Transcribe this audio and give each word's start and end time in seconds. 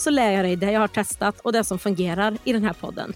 så 0.00 0.10
lär 0.10 0.30
jag 0.32 0.44
dig 0.44 0.56
det 0.56 0.72
jag 0.72 0.80
har 0.80 0.88
testat 0.88 1.40
och 1.40 1.52
det 1.52 1.64
som 1.64 1.78
fungerar 1.78 2.38
i 2.44 2.52
den 2.52 2.64
här 2.64 2.72
podden. 2.72 3.12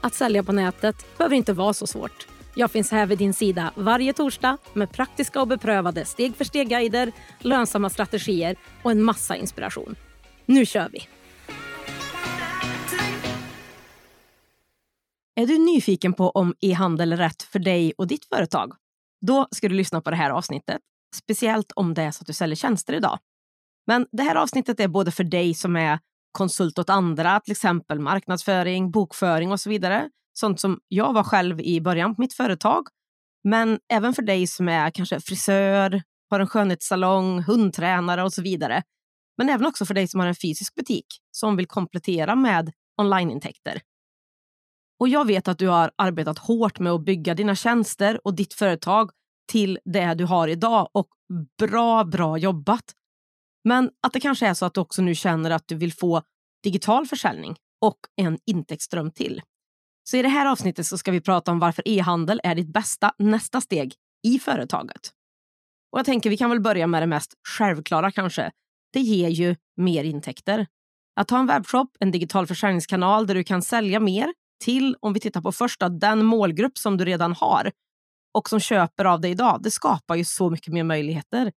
Att 0.00 0.14
sälja 0.14 0.42
på 0.42 0.52
nätet 0.52 1.18
behöver 1.18 1.36
inte 1.36 1.52
vara 1.52 1.72
så 1.72 1.86
svårt. 1.86 2.26
Jag 2.54 2.70
finns 2.70 2.90
här 2.90 3.06
vid 3.06 3.18
din 3.18 3.34
sida 3.34 3.72
varje 3.74 4.12
torsdag 4.12 4.58
med 4.72 4.92
praktiska 4.92 5.40
och 5.40 5.48
beprövade 5.48 6.04
steg 6.04 6.36
för 6.36 6.44
steg-guider, 6.44 7.12
lönsamma 7.38 7.90
strategier 7.90 8.56
och 8.82 8.90
en 8.90 9.02
massa 9.02 9.36
inspiration. 9.36 9.96
Nu 10.46 10.66
kör 10.66 10.88
vi! 10.92 11.08
Är 15.34 15.46
du 15.46 15.58
nyfiken 15.58 16.12
på 16.12 16.30
om 16.30 16.54
e-handel 16.60 17.12
är 17.12 17.16
rätt 17.16 17.42
för 17.42 17.58
dig 17.58 17.92
och 17.98 18.06
ditt 18.06 18.24
företag? 18.24 18.72
Då 19.20 19.48
ska 19.50 19.68
du 19.68 19.74
lyssna 19.74 20.00
på 20.00 20.10
det 20.10 20.16
här 20.16 20.30
avsnittet. 20.30 20.78
Speciellt 21.14 21.72
om 21.72 21.94
det 21.94 22.02
är 22.02 22.10
så 22.10 22.20
att 22.20 22.26
du 22.26 22.32
säljer 22.32 22.56
tjänster 22.56 22.92
idag. 22.92 23.18
Men 23.86 24.06
det 24.12 24.22
här 24.22 24.34
avsnittet 24.34 24.80
är 24.80 24.88
både 24.88 25.10
för 25.10 25.24
dig 25.24 25.54
som 25.54 25.76
är 25.76 25.98
konsult 26.38 26.78
åt 26.78 26.90
andra, 26.90 27.40
till 27.40 27.52
exempel 27.52 27.98
marknadsföring, 28.00 28.90
bokföring 28.90 29.52
och 29.52 29.60
så 29.60 29.70
vidare. 29.70 30.10
Sånt 30.32 30.60
som 30.60 30.80
jag 30.88 31.12
var 31.12 31.22
själv 31.22 31.60
i 31.60 31.80
början 31.80 32.14
på 32.14 32.20
mitt 32.20 32.34
företag. 32.34 32.86
Men 33.44 33.78
även 33.92 34.14
för 34.14 34.22
dig 34.22 34.46
som 34.46 34.68
är 34.68 34.90
kanske 34.90 35.20
frisör, 35.20 36.02
har 36.30 36.40
en 36.40 36.46
skönhetssalong, 36.46 37.42
hundtränare 37.42 38.22
och 38.22 38.32
så 38.32 38.42
vidare. 38.42 38.82
Men 39.38 39.48
även 39.48 39.66
också 39.66 39.86
för 39.86 39.94
dig 39.94 40.08
som 40.08 40.20
har 40.20 40.26
en 40.26 40.34
fysisk 40.34 40.74
butik 40.74 41.06
som 41.30 41.56
vill 41.56 41.66
komplettera 41.66 42.34
med 42.34 42.72
onlineintäkter. 43.00 43.80
Och 45.00 45.08
jag 45.08 45.26
vet 45.26 45.48
att 45.48 45.58
du 45.58 45.68
har 45.68 45.90
arbetat 45.96 46.38
hårt 46.38 46.78
med 46.78 46.92
att 46.92 47.04
bygga 47.04 47.34
dina 47.34 47.54
tjänster 47.54 48.26
och 48.26 48.34
ditt 48.34 48.54
företag 48.54 49.10
till 49.52 49.78
det 49.84 50.14
du 50.14 50.24
har 50.24 50.48
idag 50.48 50.88
och 50.92 51.08
bra, 51.58 52.04
bra 52.04 52.38
jobbat. 52.38 52.84
Men 53.64 53.90
att 54.02 54.12
det 54.12 54.20
kanske 54.20 54.46
är 54.46 54.54
så 54.54 54.66
att 54.66 54.74
du 54.74 54.80
också 54.80 55.02
nu 55.02 55.14
känner 55.14 55.50
att 55.50 55.68
du 55.68 55.74
vill 55.74 55.92
få 55.92 56.22
digital 56.62 57.06
försäljning 57.06 57.56
och 57.80 57.98
en 58.16 58.38
intäktsström 58.46 59.10
till. 59.10 59.42
Så 60.10 60.16
i 60.16 60.22
det 60.22 60.28
här 60.28 60.46
avsnittet 60.46 60.86
så 60.86 60.98
ska 60.98 61.10
vi 61.10 61.20
prata 61.20 61.50
om 61.50 61.58
varför 61.58 61.88
e-handel 61.88 62.40
är 62.44 62.54
ditt 62.54 62.72
bästa 62.72 63.12
nästa 63.18 63.60
steg 63.60 63.94
i 64.26 64.38
företaget. 64.38 65.12
Och 65.92 65.98
jag 65.98 66.06
tänker 66.06 66.30
vi 66.30 66.36
kan 66.36 66.50
väl 66.50 66.60
börja 66.60 66.86
med 66.86 67.02
det 67.02 67.06
mest 67.06 67.34
självklara 67.58 68.10
kanske. 68.10 68.50
Det 68.92 69.00
ger 69.00 69.28
ju 69.28 69.56
mer 69.76 70.04
intäkter. 70.04 70.66
Att 71.20 71.30
ha 71.30 71.38
en 71.38 71.46
webbshop, 71.46 71.96
en 72.00 72.10
digital 72.10 72.46
försäljningskanal 72.46 73.26
där 73.26 73.34
du 73.34 73.44
kan 73.44 73.62
sälja 73.62 74.00
mer 74.00 74.34
till, 74.64 74.96
om 75.00 75.12
vi 75.12 75.20
tittar 75.20 75.40
på 75.40 75.52
första, 75.52 75.88
den 75.88 76.24
målgrupp 76.24 76.78
som 76.78 76.96
du 76.96 77.04
redan 77.04 77.32
har 77.32 77.70
och 78.34 78.48
som 78.48 78.60
köper 78.60 79.04
av 79.04 79.20
dig 79.20 79.30
idag, 79.30 79.60
det 79.62 79.70
skapar 79.70 80.14
ju 80.14 80.24
så 80.24 80.50
mycket 80.50 80.72
mer 80.72 80.84
möjligheter. 80.84 81.52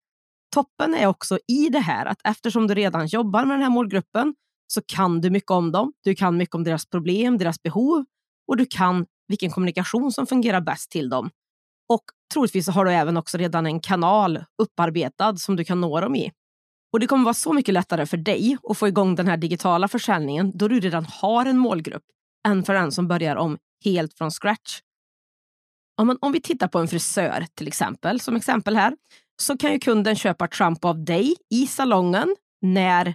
Toppen 0.54 0.94
är 0.94 1.06
också 1.06 1.38
i 1.48 1.68
det 1.68 1.78
här 1.78 2.06
att 2.06 2.20
eftersom 2.24 2.66
du 2.66 2.74
redan 2.74 3.06
jobbar 3.06 3.44
med 3.44 3.54
den 3.54 3.62
här 3.62 3.70
målgruppen 3.70 4.34
så 4.66 4.80
kan 4.86 5.20
du 5.20 5.30
mycket 5.30 5.50
om 5.50 5.72
dem. 5.72 5.92
Du 6.04 6.14
kan 6.14 6.36
mycket 6.36 6.54
om 6.54 6.64
deras 6.64 6.86
problem, 6.86 7.38
deras 7.38 7.62
behov 7.62 8.04
och 8.48 8.56
du 8.56 8.66
kan 8.66 9.06
vilken 9.28 9.50
kommunikation 9.50 10.12
som 10.12 10.26
fungerar 10.26 10.60
bäst 10.60 10.90
till 10.90 11.08
dem. 11.08 11.30
Och 11.88 12.02
troligtvis 12.32 12.68
har 12.68 12.84
du 12.84 12.92
även 12.92 13.16
också 13.16 13.38
redan 13.38 13.66
en 13.66 13.80
kanal 13.80 14.44
upparbetad 14.62 15.36
som 15.36 15.56
du 15.56 15.64
kan 15.64 15.80
nå 15.80 16.00
dem 16.00 16.16
i. 16.16 16.32
Och 16.92 17.00
Det 17.00 17.06
kommer 17.06 17.24
vara 17.24 17.34
så 17.34 17.52
mycket 17.52 17.74
lättare 17.74 18.06
för 18.06 18.16
dig 18.16 18.56
att 18.62 18.78
få 18.78 18.88
igång 18.88 19.14
den 19.14 19.26
här 19.26 19.36
digitala 19.36 19.88
försäljningen 19.88 20.52
då 20.54 20.68
du 20.68 20.80
redan 20.80 21.06
har 21.06 21.46
en 21.46 21.58
målgrupp 21.58 22.02
än 22.48 22.64
för 22.64 22.74
den 22.74 22.92
som 22.92 23.08
börjar 23.08 23.36
om 23.36 23.58
helt 23.84 24.14
från 24.18 24.30
scratch. 24.30 24.80
Om, 26.00 26.18
om 26.20 26.32
vi 26.32 26.40
tittar 26.40 26.68
på 26.68 26.78
en 26.78 26.88
frisör 26.88 27.46
till 27.54 27.68
exempel, 27.68 28.20
som 28.20 28.36
exempel 28.36 28.76
här, 28.76 28.96
så 29.42 29.56
kan 29.56 29.72
ju 29.72 29.78
kunden 29.78 30.16
köpa 30.16 30.48
Trump 30.48 30.84
av 30.84 31.04
dig 31.04 31.34
i 31.50 31.66
salongen 31.66 32.36
när 32.62 33.14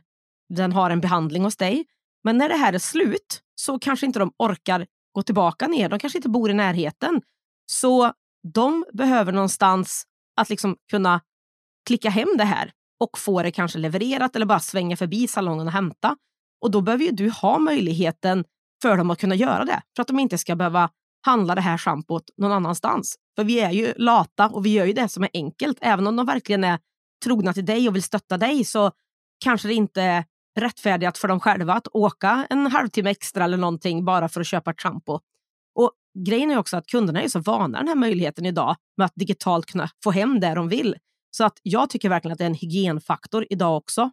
den 0.53 0.71
har 0.71 0.89
en 0.89 1.01
behandling 1.01 1.43
hos 1.43 1.57
dig. 1.57 1.85
Men 2.23 2.37
när 2.37 2.49
det 2.49 2.55
här 2.55 2.73
är 2.73 2.79
slut 2.79 3.41
så 3.55 3.79
kanske 3.79 4.05
inte 4.05 4.19
de 4.19 4.31
orkar 4.37 4.87
gå 5.15 5.21
tillbaka 5.21 5.67
ner. 5.67 5.89
De 5.89 5.99
kanske 5.99 6.17
inte 6.17 6.29
bor 6.29 6.51
i 6.51 6.53
närheten. 6.53 7.21
Så 7.71 8.13
de 8.53 8.85
behöver 8.93 9.31
någonstans 9.31 10.03
att 10.37 10.49
liksom 10.49 10.75
kunna 10.91 11.21
klicka 11.87 12.09
hem 12.09 12.29
det 12.37 12.43
här 12.43 12.71
och 12.99 13.17
få 13.17 13.43
det 13.43 13.51
kanske 13.51 13.79
levererat 13.79 14.35
eller 14.35 14.45
bara 14.45 14.59
svänga 14.59 14.97
förbi 14.97 15.27
salongen 15.27 15.67
och 15.67 15.73
hämta. 15.73 16.17
Och 16.61 16.71
då 16.71 16.81
behöver 16.81 17.05
ju 17.05 17.11
du 17.11 17.29
ha 17.29 17.59
möjligheten 17.59 18.43
för 18.81 18.97
dem 18.97 19.11
att 19.11 19.19
kunna 19.19 19.35
göra 19.35 19.65
det. 19.65 19.81
För 19.95 20.01
att 20.01 20.07
de 20.07 20.19
inte 20.19 20.37
ska 20.37 20.55
behöva 20.55 20.89
handla 21.27 21.55
det 21.55 21.61
här 21.61 21.77
schampot 21.77 22.23
någon 22.37 22.51
annanstans. 22.51 23.15
För 23.35 23.43
vi 23.43 23.59
är 23.59 23.71
ju 23.71 23.93
lata 23.97 24.49
och 24.49 24.65
vi 24.65 24.69
gör 24.69 24.85
ju 24.85 24.93
det 24.93 25.09
som 25.09 25.23
är 25.23 25.29
enkelt. 25.33 25.77
Även 25.81 26.07
om 26.07 26.15
de 26.15 26.25
verkligen 26.25 26.63
är 26.63 26.79
trogna 27.25 27.53
till 27.53 27.65
dig 27.65 27.87
och 27.87 27.95
vill 27.95 28.03
stötta 28.03 28.37
dig 28.37 28.63
så 28.63 28.91
kanske 29.43 29.67
det 29.67 29.73
inte 29.73 30.01
är 30.01 30.25
rättfärdigt 30.59 31.17
för 31.17 31.27
dem 31.27 31.39
själva 31.39 31.73
att 31.73 31.87
åka 31.87 32.47
en 32.49 32.67
halvtimme 32.67 33.09
extra 33.09 33.43
eller 33.43 33.57
någonting 33.57 34.05
bara 34.05 34.29
för 34.29 34.41
att 34.41 34.47
köpa 34.47 34.71
ett 34.71 34.81
schampo. 34.81 35.19
Och 35.75 35.91
grejen 36.25 36.51
är 36.51 36.57
också 36.57 36.77
att 36.77 36.87
kunderna 36.87 37.21
är 37.21 37.27
så 37.27 37.39
vana 37.39 37.77
den 37.77 37.87
här 37.87 37.95
möjligheten 37.95 38.45
idag 38.45 38.75
med 38.97 39.05
att 39.05 39.15
digitalt 39.15 39.65
kunna 39.65 39.89
få 40.03 40.11
hem 40.11 40.39
det 40.39 40.53
de 40.53 40.69
vill. 40.69 40.95
Så 41.31 41.43
att 41.45 41.59
jag 41.63 41.89
tycker 41.89 42.09
verkligen 42.09 42.33
att 42.33 42.37
det 42.37 42.43
är 42.43 42.49
en 42.49 42.55
hygienfaktor 42.55 43.45
idag 43.49 43.77
också. 43.77 44.11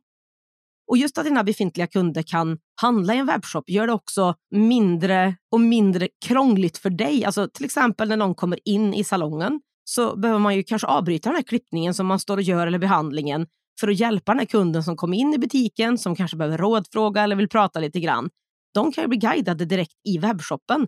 Och 0.86 0.96
just 0.96 1.18
att 1.18 1.24
dina 1.24 1.44
befintliga 1.44 1.86
kunder 1.86 2.22
kan 2.22 2.58
handla 2.80 3.14
i 3.14 3.18
en 3.18 3.26
webbshop 3.26 3.70
gör 3.70 3.86
det 3.86 3.92
också 3.92 4.34
mindre 4.50 5.36
och 5.52 5.60
mindre 5.60 6.08
krångligt 6.26 6.78
för 6.78 6.90
dig. 6.90 7.24
Alltså 7.24 7.48
till 7.48 7.64
exempel 7.64 8.08
när 8.08 8.16
någon 8.16 8.34
kommer 8.34 8.58
in 8.64 8.94
i 8.94 9.04
salongen 9.04 9.60
så 9.84 10.16
behöver 10.16 10.40
man 10.40 10.56
ju 10.56 10.62
kanske 10.62 10.86
avbryta 10.86 11.28
den 11.28 11.36
här 11.36 11.42
klippningen 11.42 11.94
som 11.94 12.06
man 12.06 12.18
står 12.18 12.36
och 12.36 12.42
gör 12.42 12.66
eller 12.66 12.78
behandlingen 12.78 13.46
för 13.80 13.88
att 13.88 14.00
hjälpa 14.00 14.32
den 14.32 14.38
här 14.38 14.46
kunden 14.46 14.84
som 14.84 14.96
kom 14.96 15.14
in 15.14 15.34
i 15.34 15.38
butiken 15.38 15.98
som 15.98 16.16
kanske 16.16 16.36
behöver 16.36 16.58
rådfråga 16.58 17.22
eller 17.22 17.36
vill 17.36 17.48
prata 17.48 17.80
lite 17.80 18.00
grann. 18.00 18.30
De 18.74 18.92
kan 18.92 19.04
ju 19.04 19.08
bli 19.08 19.18
guidade 19.18 19.64
direkt 19.64 19.94
i 20.08 20.18
webbshoppen. 20.18 20.86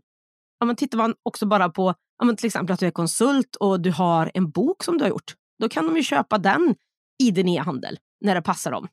Ja, 0.58 0.66
men 0.66 0.76
tittar 0.76 0.98
man 0.98 1.14
också 1.22 1.46
bara 1.46 1.68
på 1.68 1.94
ja, 2.18 2.24
men 2.24 2.36
till 2.36 2.46
exempel 2.46 2.74
att 2.74 2.80
du 2.80 2.86
är 2.86 2.90
konsult 2.90 3.56
och 3.56 3.80
du 3.80 3.92
har 3.92 4.30
en 4.34 4.50
bok 4.50 4.84
som 4.84 4.98
du 4.98 5.04
har 5.04 5.08
gjort, 5.08 5.34
då 5.58 5.68
kan 5.68 5.86
de 5.86 5.96
ju 5.96 6.02
köpa 6.02 6.38
den 6.38 6.74
i 7.22 7.30
din 7.30 7.48
e-handel 7.48 7.98
när 8.20 8.34
det 8.34 8.42
passar 8.42 8.70
dem. 8.70 8.88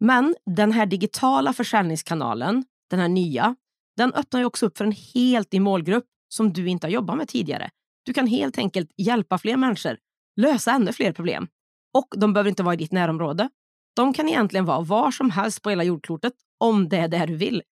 Men 0.00 0.36
den 0.46 0.72
här 0.72 0.86
digitala 0.86 1.52
försäljningskanalen, 1.52 2.64
den 2.90 3.00
här 3.00 3.08
nya, 3.08 3.56
den 3.96 4.12
öppnar 4.12 4.40
ju 4.40 4.46
också 4.46 4.66
upp 4.66 4.78
för 4.78 4.84
en 4.84 4.94
helt 5.14 5.52
ny 5.52 5.60
målgrupp 5.60 6.04
som 6.28 6.52
du 6.52 6.68
inte 6.68 6.86
har 6.86 6.92
jobbat 6.92 7.16
med 7.16 7.28
tidigare. 7.28 7.70
Du 8.04 8.12
kan 8.12 8.26
helt 8.26 8.58
enkelt 8.58 8.90
hjälpa 8.96 9.38
fler 9.38 9.56
människor, 9.56 9.96
lösa 10.36 10.72
ännu 10.72 10.92
fler 10.92 11.12
problem. 11.12 11.48
Och 11.94 12.14
de 12.16 12.32
behöver 12.32 12.50
inte 12.50 12.62
vara 12.62 12.74
i 12.74 12.76
ditt 12.76 12.92
närområde. 12.92 13.48
De 13.96 14.12
kan 14.12 14.28
egentligen 14.28 14.64
vara 14.64 14.80
var 14.80 15.10
som 15.10 15.30
helst 15.30 15.62
på 15.62 15.70
hela 15.70 15.84
jordklotet 15.84 16.32
om 16.58 16.88
det 16.88 16.96
är 16.96 17.08
det 17.08 17.26
du 17.26 17.36
vill. 17.36 17.62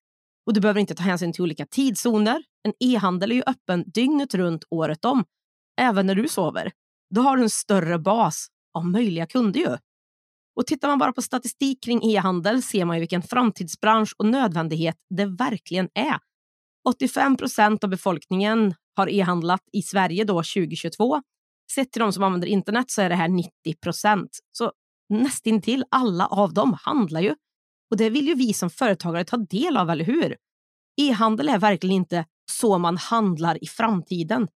Och 0.47 0.55
du 0.55 0.61
behöver 0.61 0.81
inte 0.81 0.95
ta 0.95 1.03
hänsyn 1.03 1.33
till 1.33 1.43
olika 1.43 1.67
tidszoner. 1.67 2.43
En 2.63 2.73
e-handel 2.81 3.31
är 3.31 3.35
ju 3.35 3.43
öppen 3.47 3.85
dygnet 3.87 4.35
runt 4.35 4.65
året 4.71 5.05
om, 5.05 5.25
även 5.81 6.07
när 6.07 6.15
du 6.15 6.29
sover. 6.29 6.73
Då 7.15 7.21
har 7.21 7.37
du 7.37 7.43
en 7.43 7.51
större 7.51 7.99
bas 7.99 8.49
av 8.75 8.87
möjliga 8.87 9.27
kunder 9.27 9.61
ju. 9.61 9.77
Och 10.57 10.67
tittar 10.67 10.89
man 10.89 10.99
bara 10.99 11.13
på 11.13 11.23
statistik 11.23 11.85
kring 11.85 12.11
e-handel 12.11 12.63
ser 12.63 12.85
man 12.85 12.97
ju 12.97 13.01
vilken 13.01 13.23
framtidsbransch 13.23 14.15
och 14.19 14.27
nödvändighet 14.27 14.97
det 15.11 15.27
verkligen 15.27 15.89
är. 15.95 16.19
85 16.89 17.37
procent 17.37 17.85
av 17.85 17.91
befolkningen 17.91 18.75
har 18.97 19.09
e-handlat 19.09 19.61
i 19.73 19.83
Sverige 19.83 20.25
då 20.25 20.35
2022. 20.35 21.23
Sett 21.73 21.93
till 21.93 22.01
de 22.01 22.13
som 22.13 22.23
använder 22.23 22.49
internet 22.49 22.91
så 22.91 23.03
är 23.03 23.09
det 23.09 23.15
här 23.15 23.29
90 23.29 23.51
procent. 23.83 24.39
Så 24.53 24.73
nästintill 25.09 25.85
alla 25.91 26.27
av 26.27 26.55
dem 26.55 26.77
handlar 26.83 27.21
ju. 27.21 27.35
Och 27.91 27.97
det 27.97 28.11
vill 28.11 28.27
ju 28.27 28.35
vi 28.35 28.55
som 28.55 28.71
företagare 28.71 29.25
ta 29.25 29.37
del 29.37 29.77
av, 29.77 29.91
eller 29.91 30.05
hur? 30.05 30.37
E-handel 31.01 31.49
är 31.49 31.59
verkligen 31.59 31.97
inte 31.97 32.27
så 32.51 32.79
man 32.79 32.97
handlar 32.97 33.65
i 33.65 33.67
framtiden. 33.67 34.49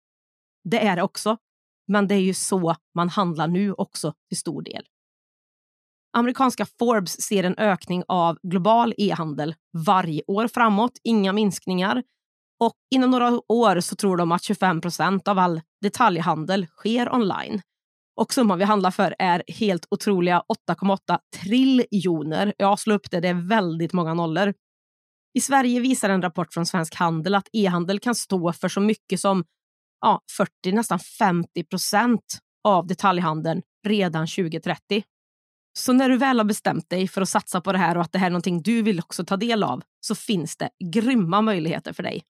Det 0.65 0.87
är 0.87 0.97
det 0.97 1.03
också. 1.03 1.37
Men 1.89 2.07
det 2.07 2.15
är 2.15 2.21
ju 2.21 2.35
så 2.35 2.77
man 2.95 3.09
handlar 3.09 3.49
nu 3.49 3.73
också 3.73 4.15
till 4.29 4.39
stor 4.39 4.63
del. 4.63 4.87
Amerikanska 6.17 6.67
Forbes 6.79 7.23
ser 7.23 7.45
en 7.45 7.59
ökning 7.59 8.03
av 8.09 8.39
global 8.43 8.95
e-handel 8.97 9.55
varje 9.87 10.23
år 10.27 10.49
framåt, 10.49 10.93
inga 11.05 11.33
minskningar. 11.33 12.03
Och 12.61 12.75
inom 12.95 13.11
några 13.11 13.41
år 13.49 13.81
så 13.81 13.97
tror 13.97 14.17
de 14.17 14.33
att 14.33 14.43
25 14.43 14.81
procent 14.81 15.29
av 15.29 15.39
all 15.39 15.61
detaljhandel 15.83 16.67
sker 16.67 17.15
online. 17.15 17.61
Och 18.21 18.33
summan 18.33 18.59
vi 18.59 18.65
handlar 18.65 18.91
för 18.91 19.15
är 19.19 19.43
helt 19.49 19.87
otroliga 19.91 20.43
8,8 20.71 21.19
triljoner. 21.37 22.55
Jag 22.59 22.79
slår 22.79 22.95
upp 22.95 23.11
det, 23.11 23.21
det 23.21 23.29
är 23.29 23.49
väldigt 23.49 23.93
många 23.93 24.15
nollor. 24.15 24.55
I 25.35 25.41
Sverige 25.41 25.81
visar 25.81 26.09
en 26.09 26.23
rapport 26.23 26.53
från 26.53 26.67
Svensk 26.67 26.95
Handel 26.95 27.35
att 27.35 27.49
e-handel 27.53 27.99
kan 27.99 28.15
stå 28.15 28.53
för 28.53 28.69
så 28.69 28.81
mycket 28.81 29.21
som 29.21 29.45
ja, 30.01 30.21
40, 30.37 30.73
nästan 30.73 30.99
50 30.99 31.65
procent 31.65 32.39
av 32.65 32.87
detaljhandeln 32.87 33.63
redan 33.87 34.27
2030. 34.27 35.05
Så 35.79 35.93
när 35.93 36.09
du 36.09 36.17
väl 36.17 36.39
har 36.39 36.45
bestämt 36.45 36.91
dig 36.91 37.09
för 37.09 37.23
att 37.23 37.29
satsa 37.29 37.61
på 37.61 37.73
det 37.73 37.79
här 37.79 37.97
och 37.97 38.03
att 38.03 38.13
det 38.13 38.19
här 38.19 38.27
är 38.27 38.31
någonting 38.31 38.63
du 38.63 38.83
vill 38.83 38.99
också 39.01 39.25
ta 39.25 39.37
del 39.37 39.63
av 39.63 39.83
så 40.01 40.15
finns 40.15 40.57
det 40.57 40.71
grymma 40.93 41.43
möjligheter 41.43 41.93
för 41.93 42.03
dig. 42.03 42.23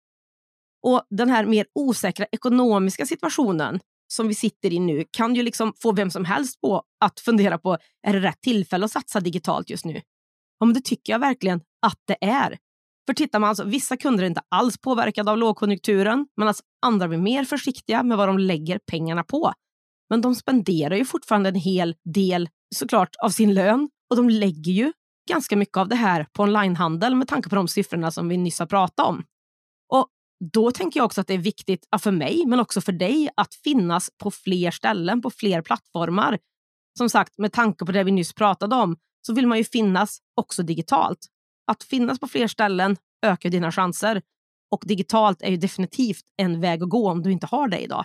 Och 0.82 1.02
den 1.10 1.30
här 1.30 1.46
mer 1.46 1.66
osäkra 1.74 2.26
ekonomiska 2.32 3.06
situationen 3.06 3.80
som 4.08 4.28
vi 4.28 4.34
sitter 4.34 4.72
i 4.72 4.78
nu 4.78 5.04
kan 5.10 5.34
ju 5.34 5.42
liksom 5.42 5.72
få 5.82 5.92
vem 5.92 6.10
som 6.10 6.24
helst 6.24 6.60
på 6.60 6.82
att 7.00 7.20
fundera 7.20 7.58
på, 7.58 7.78
är 8.06 8.12
det 8.12 8.20
rätt 8.20 8.40
tillfälle 8.40 8.84
att 8.84 8.92
satsa 8.92 9.20
digitalt 9.20 9.70
just 9.70 9.84
nu? 9.84 10.00
Ja, 10.58 10.66
men 10.66 10.74
det 10.74 10.84
tycker 10.84 11.12
jag 11.12 11.18
verkligen 11.18 11.60
att 11.86 12.00
det 12.06 12.24
är. 12.24 12.58
För 13.06 13.14
tittar 13.14 13.38
man, 13.38 13.48
alltså, 13.48 13.64
vissa 13.64 13.96
kunder 13.96 14.24
är 14.24 14.28
inte 14.28 14.42
alls 14.48 14.78
påverkade 14.78 15.30
av 15.30 15.38
lågkonjunkturen, 15.38 16.26
men 16.36 16.48
alltså, 16.48 16.62
andra 16.86 17.08
blir 17.08 17.18
mer 17.18 17.44
försiktiga 17.44 18.02
med 18.02 18.18
vad 18.18 18.28
de 18.28 18.38
lägger 18.38 18.78
pengarna 18.90 19.24
på. 19.24 19.52
Men 20.10 20.20
de 20.20 20.34
spenderar 20.34 20.96
ju 20.96 21.04
fortfarande 21.04 21.48
en 21.48 21.54
hel 21.54 21.94
del 22.14 22.48
såklart 22.74 23.16
av 23.24 23.30
sin 23.30 23.54
lön 23.54 23.88
och 24.10 24.16
de 24.16 24.30
lägger 24.30 24.72
ju 24.72 24.92
ganska 25.28 25.56
mycket 25.56 25.76
av 25.76 25.88
det 25.88 25.96
här 25.96 26.26
på 26.32 26.42
onlinehandel 26.42 27.14
med 27.14 27.28
tanke 27.28 27.48
på 27.48 27.54
de 27.54 27.68
siffrorna 27.68 28.10
som 28.10 28.28
vi 28.28 28.36
nyss 28.36 28.58
har 28.58 28.66
pratat 28.66 29.06
om. 29.06 29.24
Och 29.92 30.08
då 30.52 30.70
tänker 30.70 31.00
jag 31.00 31.04
också 31.04 31.20
att 31.20 31.26
det 31.26 31.34
är 31.34 31.38
viktigt 31.38 31.86
för 32.02 32.10
mig, 32.10 32.42
men 32.46 32.60
också 32.60 32.80
för 32.80 32.92
dig, 32.92 33.28
att 33.36 33.54
finnas 33.54 34.10
på 34.18 34.30
fler 34.30 34.70
ställen, 34.70 35.22
på 35.22 35.30
fler 35.30 35.62
plattformar. 35.62 36.38
Som 36.98 37.10
sagt, 37.10 37.38
med 37.38 37.52
tanke 37.52 37.84
på 37.84 37.92
det 37.92 38.04
vi 38.04 38.12
nyss 38.12 38.32
pratade 38.32 38.76
om, 38.76 38.96
så 39.26 39.34
vill 39.34 39.46
man 39.46 39.58
ju 39.58 39.64
finnas 39.64 40.18
också 40.34 40.62
digitalt. 40.62 41.18
Att 41.66 41.82
finnas 41.82 42.20
på 42.20 42.28
fler 42.28 42.48
ställen 42.48 42.96
ökar 43.26 43.50
dina 43.50 43.72
chanser. 43.72 44.22
Och 44.70 44.82
digitalt 44.86 45.42
är 45.42 45.50
ju 45.50 45.56
definitivt 45.56 46.24
en 46.36 46.60
väg 46.60 46.82
att 46.82 46.88
gå 46.88 47.10
om 47.10 47.22
du 47.22 47.32
inte 47.32 47.46
har 47.46 47.68
det 47.68 47.78
idag. 47.78 48.04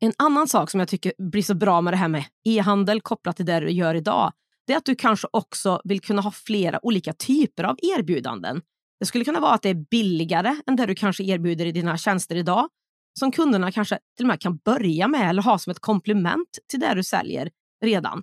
En 0.00 0.12
annan 0.18 0.48
sak 0.48 0.70
som 0.70 0.80
jag 0.80 0.88
tycker 0.88 1.12
blir 1.18 1.42
så 1.42 1.54
bra 1.54 1.80
med 1.80 1.92
det 1.92 1.96
här 1.96 2.08
med 2.08 2.24
e-handel 2.44 3.00
kopplat 3.00 3.36
till 3.36 3.46
det 3.46 3.60
du 3.60 3.70
gör 3.70 3.94
idag, 3.94 4.32
det 4.66 4.72
är 4.72 4.76
att 4.76 4.84
du 4.84 4.94
kanske 4.94 5.28
också 5.32 5.80
vill 5.84 6.00
kunna 6.00 6.22
ha 6.22 6.30
flera 6.30 6.86
olika 6.86 7.12
typer 7.12 7.64
av 7.64 7.76
erbjudanden. 7.82 8.62
Det 9.00 9.06
skulle 9.06 9.24
kunna 9.24 9.40
vara 9.40 9.52
att 9.52 9.62
det 9.62 9.68
är 9.68 9.84
billigare 9.90 10.56
än 10.66 10.76
det 10.76 10.86
du 10.86 10.94
kanske 10.94 11.24
erbjuder 11.24 11.66
i 11.66 11.72
dina 11.72 11.96
tjänster 11.96 12.36
idag, 12.36 12.68
som 13.18 13.32
kunderna 13.32 13.72
kanske 13.72 13.98
till 14.16 14.24
och 14.24 14.28
med 14.28 14.40
kan 14.40 14.56
börja 14.56 15.08
med 15.08 15.30
eller 15.30 15.42
ha 15.42 15.58
som 15.58 15.70
ett 15.70 15.80
komplement 15.80 16.58
till 16.70 16.80
det 16.80 16.94
du 16.94 17.02
säljer 17.02 17.50
redan. 17.84 18.22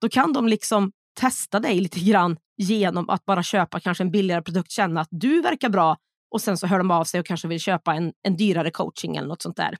Då 0.00 0.08
kan 0.08 0.32
de 0.32 0.48
liksom 0.48 0.92
testa 1.20 1.60
dig 1.60 1.80
lite 1.80 2.00
grann 2.00 2.36
genom 2.56 3.08
att 3.08 3.24
bara 3.24 3.42
köpa 3.42 3.80
kanske 3.80 4.04
en 4.04 4.10
billigare 4.10 4.42
produkt, 4.42 4.70
känna 4.70 5.00
att 5.00 5.08
du 5.10 5.42
verkar 5.42 5.68
bra 5.68 5.96
och 6.30 6.40
sen 6.40 6.58
så 6.58 6.66
hör 6.66 6.78
de 6.78 6.90
av 6.90 7.04
sig 7.04 7.20
och 7.20 7.26
kanske 7.26 7.48
vill 7.48 7.60
köpa 7.60 7.94
en, 7.94 8.12
en 8.22 8.36
dyrare 8.36 8.70
coaching 8.70 9.16
eller 9.16 9.28
något 9.28 9.42
sånt 9.42 9.56
där 9.56 9.76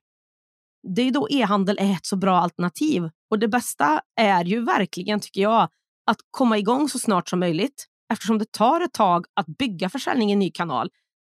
det 0.83 1.03
är 1.03 1.11
då 1.11 1.29
e-handel 1.31 1.79
är 1.81 1.93
ett 1.93 2.07
så 2.07 2.17
bra 2.17 2.39
alternativ. 2.39 3.11
Och 3.31 3.39
det 3.39 3.49
bästa 3.49 4.01
är 4.21 4.45
ju 4.45 4.65
verkligen, 4.65 5.21
tycker 5.21 5.41
jag, 5.41 5.69
att 6.07 6.17
komma 6.31 6.59
igång 6.59 6.89
så 6.89 6.99
snart 6.99 7.29
som 7.29 7.41
möjligt 7.41 7.87
eftersom 8.13 8.39
det 8.39 8.53
tar 8.53 8.81
ett 8.81 8.93
tag 8.93 9.27
att 9.35 9.47
bygga 9.47 9.89
försäljning 9.89 10.31
i 10.31 10.33
en 10.33 10.39
ny 10.39 10.51
kanal. 10.51 10.91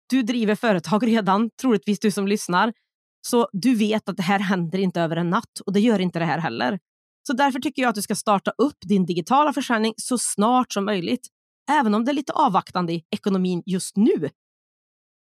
Du 0.09 0.23
driver 0.23 0.55
företag 0.55 1.03
redan, 1.07 1.49
troligtvis 1.61 1.99
du 1.99 2.11
som 2.11 2.27
lyssnar. 2.27 2.73
Så 3.27 3.49
du 3.51 3.75
vet 3.75 4.09
att 4.09 4.17
det 4.17 4.23
här 4.23 4.39
händer 4.39 4.79
inte 4.79 5.01
över 5.01 5.15
en 5.15 5.29
natt 5.29 5.59
och 5.65 5.73
det 5.73 5.79
gör 5.79 5.99
inte 5.99 6.19
det 6.19 6.25
här 6.25 6.39
heller. 6.39 6.79
Så 7.27 7.33
därför 7.33 7.59
tycker 7.59 7.81
jag 7.81 7.89
att 7.89 7.95
du 7.95 8.01
ska 8.01 8.15
starta 8.15 8.51
upp 8.57 8.77
din 8.81 9.05
digitala 9.05 9.53
försäljning 9.53 9.93
så 9.97 10.17
snart 10.17 10.73
som 10.73 10.85
möjligt. 10.85 11.27
Även 11.71 11.95
om 11.95 12.05
det 12.05 12.11
är 12.11 12.13
lite 12.13 12.33
avvaktande 12.33 12.93
i 12.93 13.03
ekonomin 13.11 13.63
just 13.65 13.97
nu. 13.97 14.29